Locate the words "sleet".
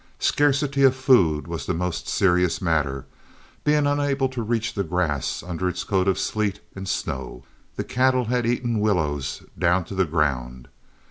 6.17-6.59